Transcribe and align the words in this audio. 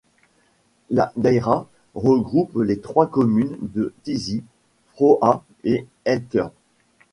La 0.89 1.11
daïra 1.15 1.67
regroupe 1.93 2.57
les 2.63 2.79
trois 2.79 3.05
communes 3.05 3.55
de 3.61 3.93
Tizi, 4.01 4.43
Froha 4.95 5.43
et 5.63 5.85
El 6.05 6.25
Keurt. 6.25 6.53